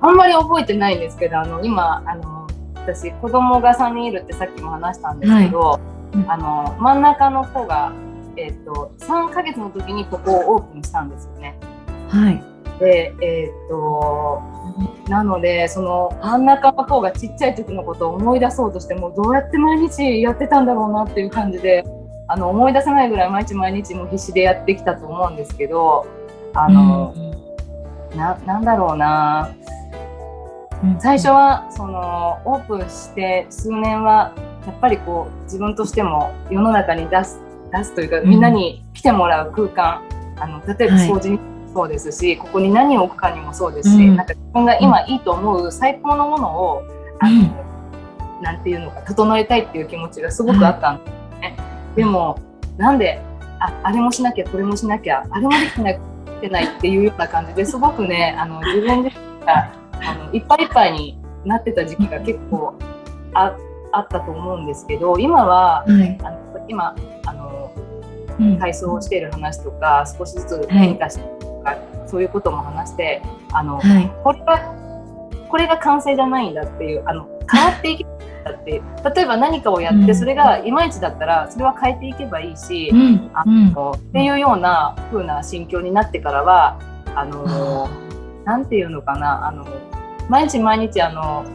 [0.02, 7.94] うあんまり覚えてないんですけどあの今あの私子供が3人いるってさっきも話したんですけど、はいあの真ん中の子が、
[8.36, 11.56] えーと、3ヶ月の時にここをオープンしたんですよね。
[12.10, 12.44] はい、
[12.80, 14.42] でえっ、ー、と
[15.10, 21.84] なのでその真ん中の子がちっちゃい時のことを思い出そうとしてもどうやって毎日やってたんだろうなっていう感じで
[22.28, 26.08] あの思い出せないぐらい毎日毎日も必死でやってきたと思うんですけど
[26.54, 27.14] あの、
[28.12, 29.54] うん、ななんだろうな。
[31.00, 34.34] 最初はそのオープンして数年は
[34.70, 40.02] やっぱりこう自分としても世の中に出す出すというか、みんなに来てもらう空間
[40.40, 41.40] あの例えば掃除に
[41.74, 46.84] そうですし、はい、ここに何を置くかにもそうですし、うん、なんか自分が今いいと思う最高のものを、
[47.20, 47.42] あの、
[48.38, 51.58] うん、なんていうのか整えたいっていう気持ちがすごくあったんですね。
[51.96, 52.40] でも
[52.78, 53.22] なんで
[53.60, 56.00] ああれもしなきゃこれもしなきゃあれもできてない
[56.42, 62.74] てないっていうような感じですごくねあの自分自身があのいっぱいいっぱいになってた時期が結構
[63.34, 63.56] あ
[63.92, 67.74] あったと思うんですけど今は、はい、あの今あの、
[68.40, 73.22] うん、体操をしている話とか少しずつ変化してとか、はい、そういうことも話して
[73.52, 74.76] あの、はい、これが
[75.50, 78.84] これが完成じゃないんだっていうあの変わっていけばっていう。
[79.16, 86.80] 例えば何かをやってそれがいまいちだったらそれは変えていけばいいし、うん、あの、うん、っていうような風な心境になってからは
[87.16, 87.90] あの
[88.46, 89.68] なんていうのかなあの
[90.30, 91.46] 毎日毎日あの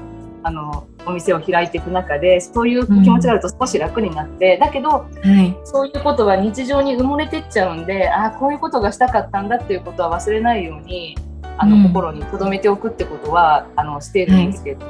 [0.43, 5.07] あのお店を開いていく中でそういう気持ちがあると少し楽になって、うん、だけど、は
[5.43, 11.17] い、そういうことは日常に埋もれてっちゃうんでああこういうことがしたかったんだっていうことは忘れないように
[11.59, 14.87] あの、うん、心に留めておくってことはあのしてるんですけど、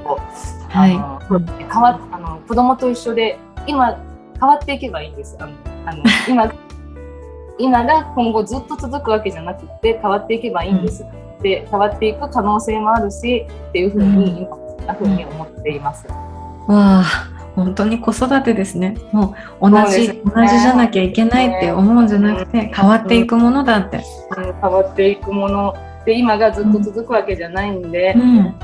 [0.68, 3.98] はい、あの、はい、変わあの子供と一緒で今
[4.38, 5.36] 変わっていけばいいんです。
[5.38, 5.52] あの
[5.86, 6.52] あの 今
[7.58, 11.04] 今が今後ずっと続くわけじゃなくて変わっていけばいいんです。
[11.04, 16.06] うん、で変わっていく可能性もあるしっていうふうに今なふうに思っています。
[16.08, 18.96] わあ本当に子育てですね。
[19.12, 23.98] もう同じ、ね、同じじゃなきゃいけないって思うんじゃなくて、変わっていくものだって。
[24.36, 28.54] うん、変わっていくもので今がずっと続くわけじゃないんで、うん、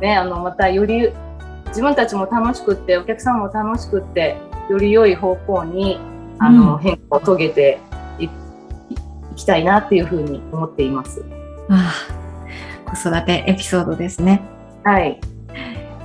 [0.00, 1.10] ねあのまたより
[1.68, 4.36] 自分たちも楽しくってお客さんも楽しくって
[4.68, 6.00] より良い方向に
[6.40, 7.78] あの、変化を遂げて
[8.18, 8.28] い
[9.36, 11.24] きたいなっていうふうに思っています。
[11.68, 11.92] あ
[12.88, 14.42] あ子育てエピソードですね。
[14.82, 15.20] はい。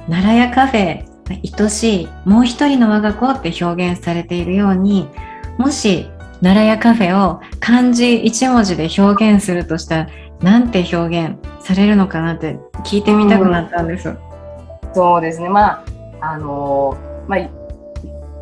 [0.08, 5.10] 奈良屋カフェ愛しいもう一人の我が子って表現されているように
[5.58, 6.08] もし
[6.42, 10.10] 奈良屋カフェを漢字一文字で表現するとしたら
[10.42, 14.10] なんて表現されるのかなって聞いてみたくなったんです。
[14.10, 14.18] うん、
[14.94, 15.84] そうですねま
[16.22, 17.50] ああのまあ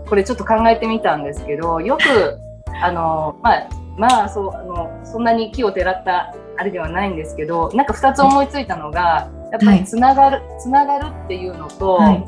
[0.08, 2.38] これちょっと考えてみたんですけどよく
[2.82, 12.24] あのまあまあそうあのそんなに木をてらったあれではないんですけどなんか2つ思いついたのがやっぱりつながる、はい、つながるっていうのと、はい。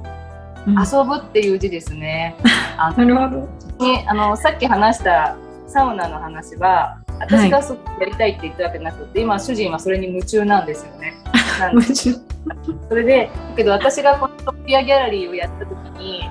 [0.67, 2.35] 遊ぶっていう字ですね。
[2.77, 3.47] あなるほど。
[3.85, 5.35] にあのさっき話した
[5.67, 11.13] サウナの話は私がそやりたいって言ったわけなくて、はい、今主人はそれに夢中なんですよね。
[12.89, 16.29] それでだけど私がこのトピアギャラリーをやった時に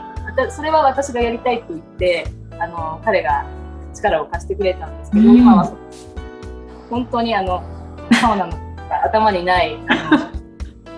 [0.51, 2.27] それは私がやりたいと言って
[2.59, 3.45] あの彼が
[3.95, 5.73] 力を貸してくれたんですけど、うん、今は
[6.91, 7.63] 本当にあの
[8.13, 8.53] サウナの
[9.05, 9.79] 頭にない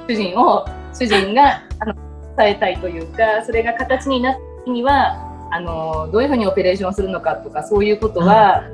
[0.09, 1.95] 主人を主人があの
[2.37, 5.17] 伝えたいというかそれが形になったには
[5.53, 8.65] あのどういうふうにオペレーションするのかとかそういうことは、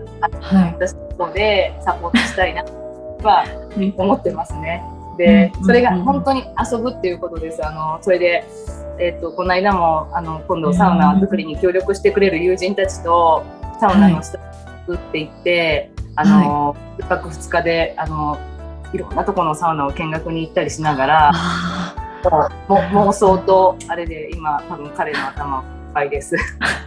[0.40, 2.72] はい、私の方でサポートしたいなと
[3.22, 3.44] は
[3.96, 4.82] 思ってますね。
[5.18, 7.64] でそれが本当に遊ぶっていうことです。
[7.64, 8.44] あのそれで
[8.98, 13.42] えーと、この間もあの今度サウナ作りに協力してくれる友人たちと
[13.80, 14.38] サウナの下
[14.86, 18.38] 作っていって、はい、あの、1泊2日であの
[18.92, 21.32] いろんなところのサウナを見学に行ったりしながら
[22.68, 26.36] 妄想とあれで今多分彼の頭いっぱいです。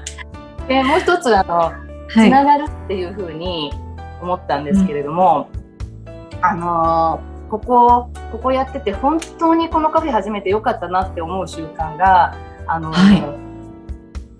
[0.67, 1.71] でもう一つあの
[2.09, 3.73] つながるっていうふうに
[4.21, 5.49] 思ったんですけれども、
[6.41, 12.33] あのここここやってて本当にこのカフェ始めてよかったなって思う習慣が
[12.67, 13.23] あの、はい、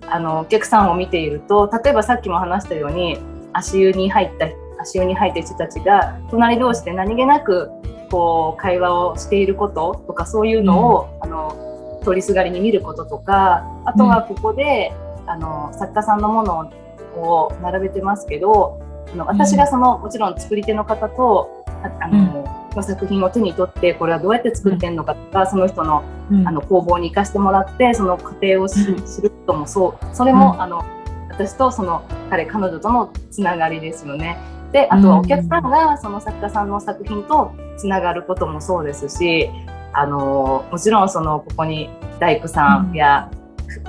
[0.08, 3.18] あのお客さんを見ていると例えばさっきも話したように
[3.52, 4.46] 足湯に入った
[4.80, 7.70] 足湯に入った人たちが隣同士で何気なく
[8.10, 16.70] こう会話をしていることとかそういうのを、うん、あの通りすがりに見ることとかあとはここで、うん、あの作家さんのもの
[17.16, 18.80] を並べてますけど
[19.12, 21.64] あの私がその、もちろん作り手の方と
[22.00, 26.02] あの、の作品を手に取ってこれはどうやって作ってんのかとか、その人の,、
[26.44, 28.84] あの工房に行かしてもらってその過程を知
[29.22, 30.14] ることもそう。
[30.14, 30.84] それも、あの
[31.30, 34.38] 私とその彼彼女とのつながりですよね。
[34.72, 39.50] であとはお客さんがその作家さんの作品とつながることもそうですし
[39.92, 43.30] あのもちろんそのここに大工さんや、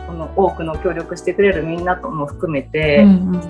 [0.07, 3.41] この多くの協力してくれるみんなとも含めて、も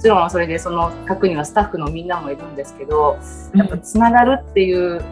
[0.00, 3.18] ちろんそれでその核にはスタッフのみんなもいるんですけど
[3.54, 5.02] やっぱつながるっていう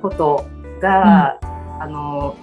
[0.00, 0.46] こと
[0.80, 2.36] が、うん、あの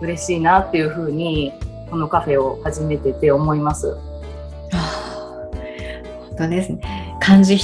[0.00, 1.52] 嬉しいなっていうふうに
[1.90, 3.96] このカフェを始めてて思います。
[6.30, 7.16] 本当ですね。
[7.20, 7.58] 漢字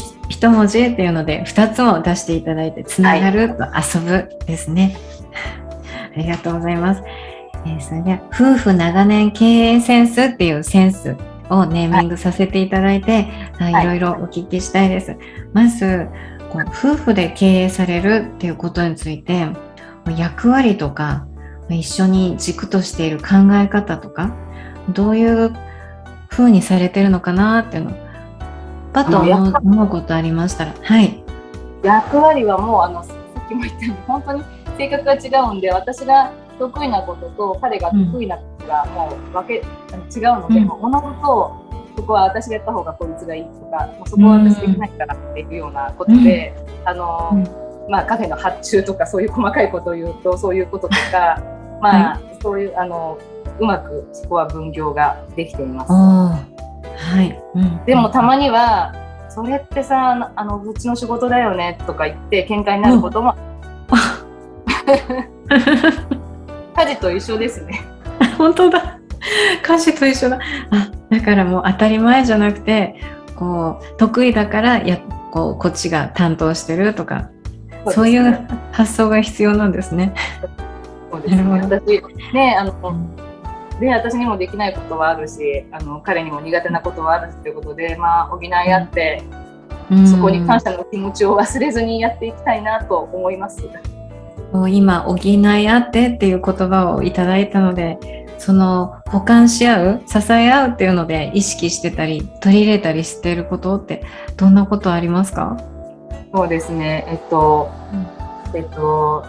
[0.44, 4.94] 一文字っていうので2つも出していただいてつながると遊ぶですね、
[5.32, 7.02] はい、ありがとうございます、
[7.64, 11.16] えー、それでは夫婦長年経営センスっていうセンス
[11.48, 13.22] をネーミングさせていただいて、
[13.58, 15.16] はい、いろいろお聞きしたいです、
[15.52, 16.08] まず
[16.50, 19.48] こう夫婦で経営されるっていうことについて
[20.16, 21.26] 役割とか
[21.70, 24.34] 一緒に軸としている考え方とか
[24.90, 25.54] どういう
[26.28, 28.03] 風にされてるのかなっていうのを
[28.94, 29.18] パッと
[29.58, 31.22] 思うことありましたら、はい。
[31.82, 33.12] 役割はもうあのさ
[33.44, 34.44] っきも言ったように本当に
[34.78, 41.64] 性格が違うんで私が得意なことと彼が得意なことがもう分け、うん、違うので、うん、物事を
[41.96, 51.42] そこは私がやった方が効率がいいとかもうそこは私できないからっていうようなことで、うん、あのまあ、カフェの発注とかそういう細かいことを言うとそういうこととか、
[51.82, 53.18] まあ、そういうあの
[53.60, 56.63] うまくそこは分業ができています。
[57.14, 58.92] はい、うん、でもたまには
[59.28, 63.34] それってさあのうちの仕事だよねとか言って喧嘩になることも、
[66.76, 67.80] 家事と一緒ですね。
[68.38, 68.98] 本当だ。
[69.62, 70.38] 家事と一緒だ。
[70.70, 73.00] あだからもう当たり前じゃなくて
[73.36, 74.98] こう得意だからや
[75.32, 77.30] こうこっちが担当してるとか
[77.88, 80.14] そう、ね,、いう発想が必要なんですね。
[81.10, 81.60] そうですね。
[81.62, 82.02] 私
[82.32, 82.72] ねあの、
[83.84, 89.22] で私にもできないことはあるしあの彼にも苦手なことはあるっていうことで、まあ、補い合って、
[89.90, 93.62] うん、そこに感謝の気持ちを忘れずにやっていきたいなと思います。
[94.70, 104.04] 今補い合ってっていう言葉をいただいたのでその補完し合う支え合うっていうので意識してたり取り入れたりしていることって
[104.36, 105.56] どんなことありますか？
[106.32, 107.04] そうですね。
[107.08, 107.70] えっと、
[108.54, 109.24] えっと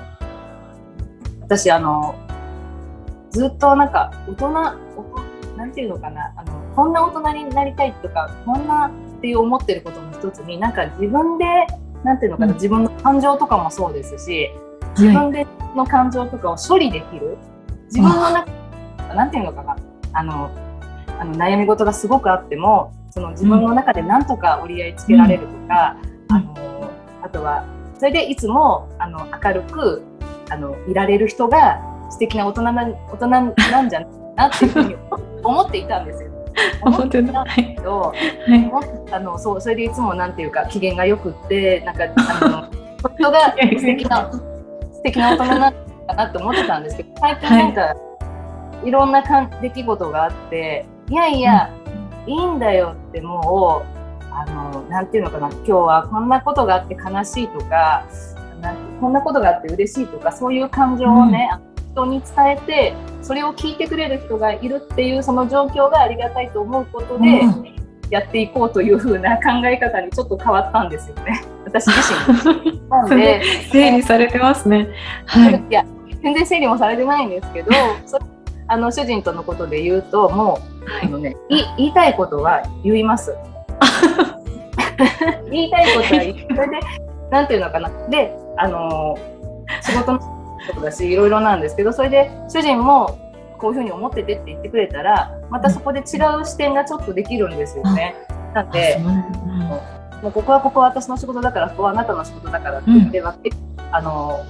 [1.42, 2.16] 私あの
[3.36, 4.50] ずっとなんか大人
[5.58, 11.46] なんていうのかなあのこんな大人になりたいとかこんなっていう思ってることの一つになんか自分で
[12.06, 14.50] なんていうのかな、うん、自分の感情とかもそうですし
[14.98, 17.38] 自分での感情とかを処理できる、
[17.88, 18.50] 自分の中
[19.14, 19.76] なんていうのかな
[20.14, 20.50] あの
[21.20, 25.98] あの悩み事がすごくあってもその自分の中で何とか折り合いつけられるとか、
[26.30, 26.92] うん、あの
[27.24, 27.66] あとは
[28.00, 30.02] それでいつもあの明るく
[30.50, 34.96] あのいられる人が素敵な大人な大人なんじゃないかなっていうふうに
[35.44, 36.32] 思っていたんですよ。
[36.82, 37.44] 思ってた。
[37.44, 38.72] んけど、はい、
[39.12, 43.40] あのそうそれでいつもなんていうか機嫌がよくってなんかあの人が
[43.78, 47.96] 素敵な素敵な大人なんかなって思ってたんですけど最近なんか、は
[48.86, 51.70] い、いろんなかん出来事があっていやいや、
[52.26, 58.06] うん、いいんだよってもうあのなんていうのかな今日はこんなことがあって悲しいとか
[58.62, 67.76] なんこんなことがあって嬉しいとかそういう感情をね、うん、人に伝えてそれを聞いてくれる人がいるっていうその状況がありがたいと思うことで、うん、
[68.10, 71.44] やっていこうというふうな考え方にちょっと変わったんですよね。
[71.66, 72.14] 私自
[72.54, 72.82] 身。
[72.90, 73.42] なんで
[73.72, 74.90] 整理されてますね。
[75.26, 75.86] はい、いや
[76.22, 77.72] 全然整理もされてないんですけど
[78.06, 78.20] そ
[78.68, 83.36] あの主人とのことで言うともう、はい、あのね、言いたいことは言います。
[85.52, 86.80] 言いたいことは言それで
[87.32, 87.90] なんていうのかな。
[88.10, 89.16] であの
[89.82, 90.35] 仕事の
[90.68, 93.20] ことだしいろいろなんですけどそれで主人も
[93.58, 96.02] こういうふうに思っててって言ってくれたらまたそこで違
[96.40, 98.16] う視点がちょっとできるんですよね。
[98.54, 99.00] なんで、
[100.22, 104.46] もうここはここは私の仕事だからここはあなたの仕事だからって言って分け、うん、あの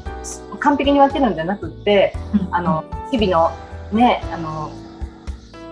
[0.59, 3.51] 完璧に分けるんじゃなくって、うん、あの日々
[3.91, 4.71] のねあの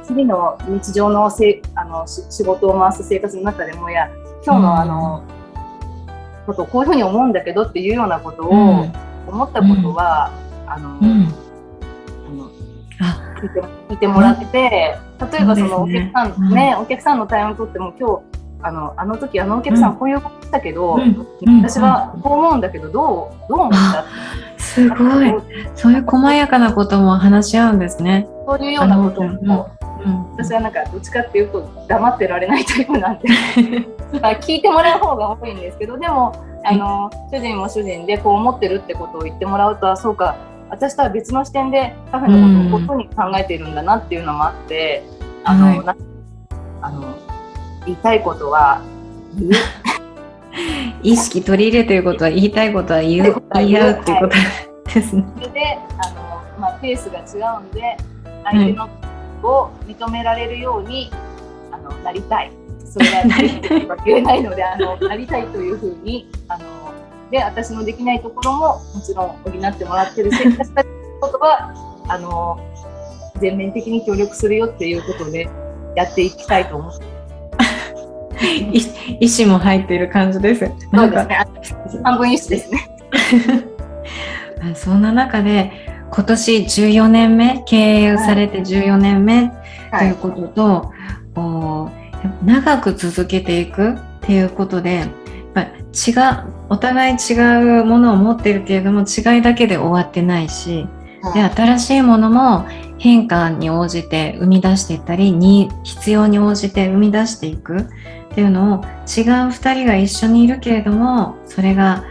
[0.07, 4.09] 日々の日常のせあの仕事を回す生活の中でもや
[4.45, 5.23] 今日のあの、
[6.39, 8.85] うん、ことをこういうふうに思うんだけどっていうようなことを
[9.27, 10.31] 思ったことは、
[10.67, 11.23] あの、聞
[13.45, 14.97] いて聞いてもらって、
[15.31, 18.21] 例えばそのお客さんね、お客さんの対応にとっても今日
[18.65, 20.97] あのあの時あのお客さんこういうことだけど、
[21.61, 22.93] 私はこう思うんだけどどう
[23.49, 24.05] どう思った？
[24.57, 25.33] すごい。
[25.75, 28.27] そういう細やかなことも話し合うんですね。
[28.47, 29.69] そういうようなことも、
[30.05, 33.27] うん、私はなんかどっちかっていうと黙ってられないタイプなんで
[34.41, 36.33] 聞いてもらう方が多いんですけどでも
[36.63, 40.37] あの主人も主人でこう思ってるってことを言ってもらうとそうか
[40.69, 45.03] 私とは別の視点でカフェのことをこういうふうに考えているんだなっていうのもあって、
[45.43, 45.97] あの、はい、
[46.81, 47.15] あの
[47.85, 48.81] 言いたいことは
[49.37, 49.51] 言う。
[51.03, 54.35] 意識取り入れということは言いたいことは言う言い合うっていうこと
[54.93, 55.25] ですね。
[55.35, 57.97] それであの、まあ、ペースが違うんで
[58.45, 58.89] 相手の
[59.43, 61.11] を認められるように、
[61.71, 62.51] あのなりたい。
[62.93, 66.93] それは言えないのであのなりたいというふうにあの
[67.31, 70.91] で私のできないところももちろん補ってもらってるし私たちの
[71.21, 71.73] ことは
[72.07, 72.59] あの
[73.41, 75.49] 全面的に協力するよっていうことで
[75.95, 77.13] やっていきたいと思って
[79.19, 80.65] 意思も入っている感じです。
[80.93, 81.47] そうですね。
[82.03, 82.89] 半分意思ですね。
[84.75, 85.71] そんな中で
[86.11, 89.51] 今年14年目経営されて14年目
[89.97, 90.91] ということと、
[91.35, 92.02] はい、
[92.43, 95.07] 長く続けていくっていうことで
[95.93, 97.33] 違うお互い違
[97.81, 100.87] うものを持ってるけれども違いだけで終わってないし、
[101.33, 102.65] で新しいものも
[102.97, 107.85] 変化に応じて生み出していったりに必要に応じて生み出していくっ
[108.33, 108.85] ていうのを違う
[109.49, 112.03] 2人が一緒にいるけれどもそれが、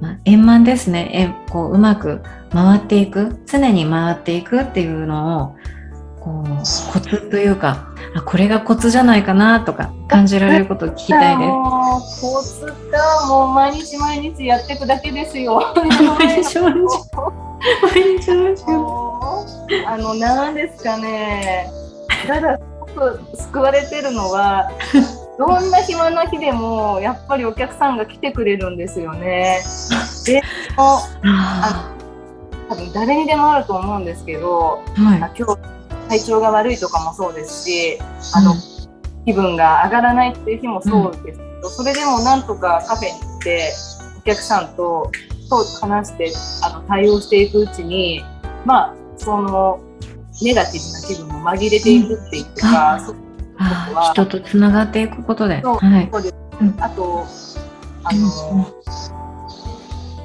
[0.00, 1.36] まあ、円満ですね。
[1.46, 3.36] えこううまく回っていく。
[3.46, 5.56] 常に回っていくっていうのを
[6.26, 12.20] こうコツというかあこれがコツじゃないかなとか感じられることを聞きたいです。
[12.20, 15.72] コツかもう毎日毎日やっていくだけですよ。
[15.76, 16.72] 毎日毎日毎
[18.18, 18.64] 日毎日
[19.86, 21.70] あの何ですかね
[22.26, 24.68] ただすごく救われてるのは
[25.38, 29.60] どんな暇な日でもやっぱりお客さんが来てくれるんですよね。
[30.24, 30.42] で
[30.76, 31.92] もあ
[32.68, 35.75] 多分誰にでもあると思うんですけど、はい、今日
[36.08, 37.98] 体調が悪いとかもそうですし
[38.34, 43.72] あの、うん、気分が上がらないっていう日もそうですけど、うん、それでもなんとかカフェに行って
[44.18, 45.10] お客さんと
[45.48, 46.32] と話して
[46.64, 48.22] あの対応していくうちに
[48.64, 49.80] まあその
[50.42, 55.62] ネガティブな気分も紛れていくっていうか、うん、は人とつながっていくことで。
[55.62, 56.34] そう,、はい、そうです、
[56.80, 57.26] あと
[58.04, 58.74] あの、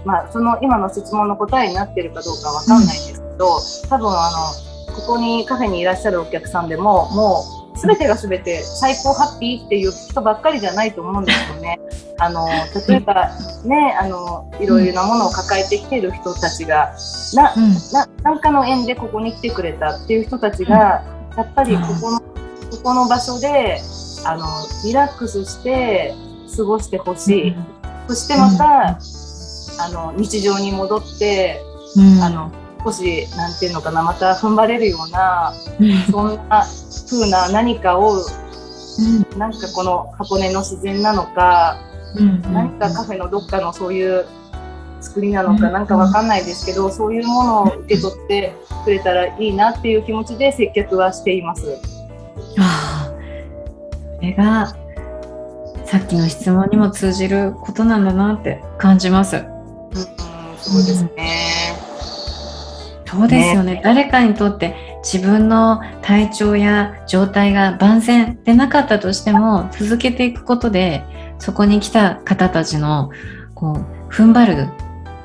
[0.06, 3.60] まあ、その今の質問の答えになってるかどうかわかんないんですけど、
[3.90, 4.71] 多分あの
[5.02, 11.80] ここにカフェにいらっしゃるお客さんでももう全てが全て最高ハッピーっていう人ばっかりじゃないと思うんですよね。
[12.20, 12.48] あの
[12.88, 13.32] 例えば
[13.66, 16.94] ねあのいろいろなものを抱えてきている人たちが
[17.34, 17.56] な、
[17.94, 21.02] な何かの縁でここに来てくれたっていう人たちが、
[21.36, 22.26] やっぱりここのこ
[22.84, 23.82] この場所で
[24.24, 24.46] あの
[24.84, 26.14] リラックスして
[26.56, 27.56] 過ごしてほしい、
[28.08, 29.00] そしてまた、
[29.80, 31.60] あの日常に戻って、
[32.22, 32.52] あの
[32.84, 35.54] 少しなんていうのかなまた踏ん張れるような、
[36.12, 36.66] そんな
[37.10, 41.78] 風な何かを、うん、なんかこの箱根の自然なのか、
[42.16, 44.26] うん、何かカフェのどっかのそういう
[45.02, 51.78] 作りなのかなんかわかんないですけど、そういうものを受け取ってくれたらいいなっていう気持ちで接客はしています。
[52.60, 53.12] あ
[54.18, 54.76] それが
[55.86, 59.36] さっきの質問にも通じることなんだなって感じます。
[59.36, 59.44] うん、
[60.58, 61.61] そうですね。
[63.12, 71.04] そうですよね、ね、誰かにとって自分の体調や状態が万全でなかったとしても続けていくことで
[71.38, 73.12] そこに来た方たちの
[73.54, 74.70] こう踏ん張る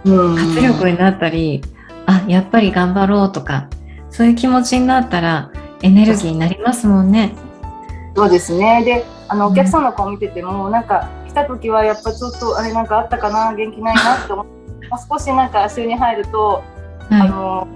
[0.04, 1.62] 活力になったり、
[2.06, 3.68] あやっぱり頑張ろうとか
[4.10, 5.50] そういう気持ちになったら
[5.82, 7.34] エネルギーになりますもんね。
[8.14, 8.82] そうですね。
[8.84, 14.52] であのお客さんの顔見てても、うん、なんか来た時はやっぱちょっとあれなんかあったかな元気ないなって思って
[15.10, 16.62] 少しなんか足湯に入ると、
[17.10, 17.68] はい、あの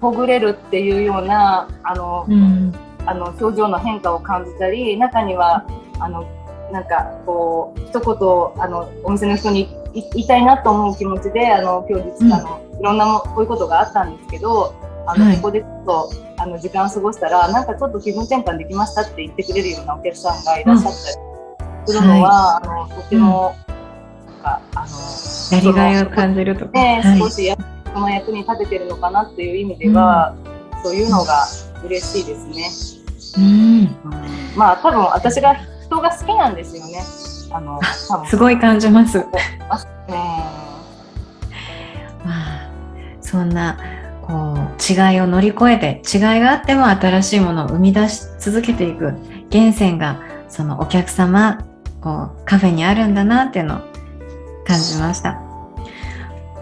[0.00, 2.72] ほぐれるっていうようなあの、うん、
[3.06, 5.64] あの表情の変化を感じたり中には
[5.98, 6.26] あの
[6.72, 14.74] なんかこう一言あのお店の人に言いたいなと思う気持ちであの今日実はあの、うん、いろんなもこういうことがあったんですけど
[15.06, 23.54] あの、はい、ここでちょっとあの時間を過ごしたらなんかちょっと気分転換できましたって言ってくれるようなお客さんがいらっしゃったりするのは、うんはい、あのとても、
[24.26, 27.56] なんかあのやりがいを感じるとか、ね、少しや
[27.92, 30.34] その役に立ててるのかなっていう意味では、
[30.74, 31.46] うん、そういうのが
[31.84, 32.70] 嬉しいですね。
[33.36, 33.96] うん、
[34.56, 37.02] まあ多分私が人が好きなんですよね。
[37.52, 39.18] あの多分すごい感じます。
[39.18, 39.24] うん、
[43.20, 43.78] そんな
[44.22, 49.12] こう違いを乗り越えて違いがあっても新しいものを生み出し続けていく
[49.50, 51.64] 源泉がそのお客様
[52.00, 53.80] こうカフェにあるんだなっていうのを
[54.66, 55.49] 感じました。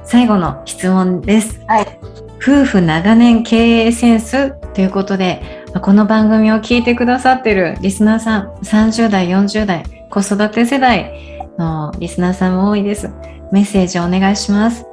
[0.09, 1.61] 最後の質問です。
[1.67, 1.99] はい。
[2.41, 3.57] 夫婦長年経
[3.89, 13.11] 営センスということで、この番組を聞いてくださってるリスナーさん、30代、40代、子育て世代のリスナーさんも多いです。
[13.53, 14.87] メッセージお願いします。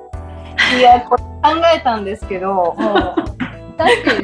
[0.78, 2.78] いや、これ考えたんですけど、もう、
[3.78, 4.22] だって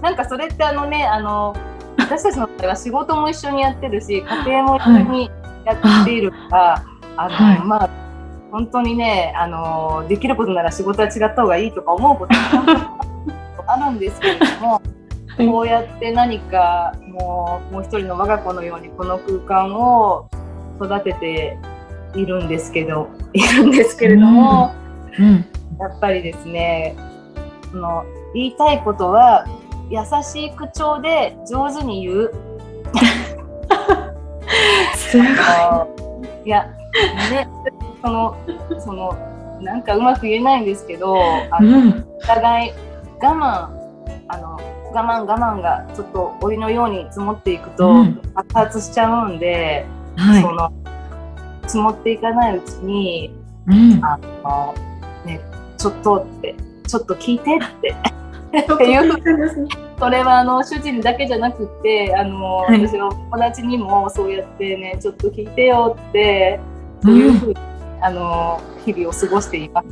[0.00, 1.56] なんかそれってあのね、あの、
[1.98, 5.30] 私たちの場合は仕事も一緒にやってるし、家庭も一緒に
[5.64, 6.82] やっているから、はい、
[7.16, 8.09] あの、はい、まあ、
[8.50, 12.98] 本当にねあのできることなら仕事は違った方がいいとか思うことが
[13.66, 14.82] あるんですけれども
[15.52, 20.28] こうやって何かもうもう一人の我が子のようにこの空間を
[20.80, 21.58] 育てて
[22.14, 24.74] いるんですけどいるんですけれども、
[25.18, 25.44] うん、うん、
[25.78, 26.96] やっぱりですね
[27.70, 29.46] その言いたいことは
[29.90, 32.32] 優しい口調で上手に言う。
[34.94, 35.26] すごい。
[36.44, 36.68] いや
[37.30, 37.48] ね
[38.02, 38.36] その
[38.84, 41.16] そのなんかうまく言えないんですけど
[41.50, 42.72] あの、うん、お互い
[43.20, 43.80] 我慢
[44.28, 44.56] あの
[44.92, 49.86] 我慢我慢がちょっとお湯のように積もっていくと爆発しちゃうんで、
[50.16, 50.72] うん、その
[51.66, 53.32] 積もっていかないうちに、
[53.66, 54.74] うん、あの
[55.24, 55.40] ね
[55.78, 56.54] ちょっとって
[56.86, 57.94] ちょっと聞いてって
[58.74, 58.84] って。
[58.90, 59.68] いう。
[60.00, 66.58] それはあの主人だけじゃなくてあの、はい、私の友達にもそうやってねちょっと聞いてよって
[67.02, 67.69] そういうふうに
[68.02, 69.86] あの日々を過ごしています。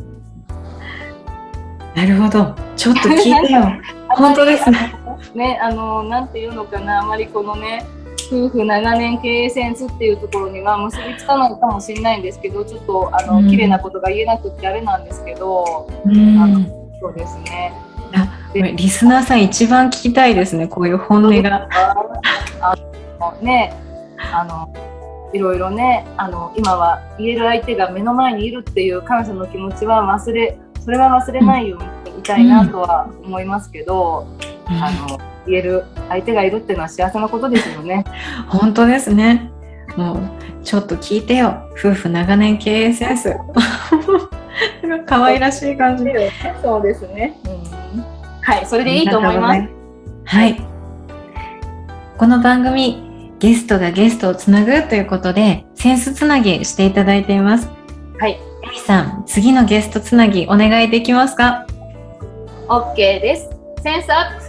[1.94, 2.54] なるほど。
[2.76, 3.62] ちょっと聞いてよ。
[4.08, 4.94] 本当ですね。
[5.34, 7.84] ね、あのなんていうのかな、あまりこのね。
[8.30, 16.60] 夫婦長年経営センスっていうところには結びつかないかもしれないんですけどちょっとあの、うん、綺麗なことが言えなくてあれなんですけど、うん、あの
[17.00, 17.72] そうですね
[18.54, 21.68] リスナーさん一番聞きたいですねこういう本音が。
[22.60, 22.76] あ
[23.20, 23.72] のね
[24.32, 24.68] あの
[25.32, 34.26] いろいろねあの今は言える相手が目の前にいるっていう感謝の気持ちは忘れそれは忘れないようにいたいなとは思いますけど、
[34.68, 38.04] うん、あの言える相手がいるっていうのは幸せなことですよね。
[38.48, 39.50] 本当ですね。
[39.96, 40.18] もう
[40.62, 43.36] ちょっと聞いてよ夫婦長年経営センス。
[45.06, 46.04] 可愛らしい感じ。
[46.62, 47.38] そうですね。
[47.94, 48.04] うん、
[48.40, 49.62] はい、それでいいと思います。
[50.24, 50.60] はい。
[52.16, 53.07] この番組
[53.38, 57.68] ゲストがゲストをつなぐということで、センスつなぎしていただいています。
[58.18, 58.32] はい。
[58.32, 61.66] エミさん、次のゲストつなぎお願いできますか
[62.68, 63.48] ?OK です。
[63.82, 64.48] センスアップ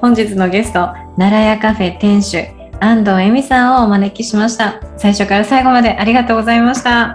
[0.00, 0.88] 本日のゲスト、
[1.18, 2.38] 奈良屋カフェ店主、
[2.80, 4.80] 安藤恵美さんをお招きしました。
[4.96, 7.10] 最初から最後までありがとうございました。
[7.10, 7.14] あ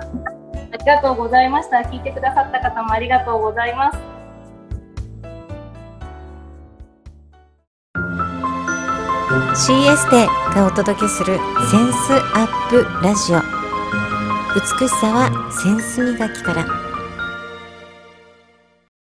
[0.80, 1.78] りがとうございました。
[1.78, 4.17] 聞いてくださった方もありがとうございます。
[9.28, 10.26] CS で
[10.56, 11.38] がお届けする
[11.70, 13.42] センスアップラジオ。
[14.56, 16.87] 美しさはセンス磨きから。